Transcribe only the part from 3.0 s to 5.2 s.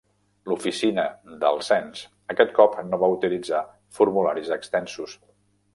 va utilitzar formularis extensos.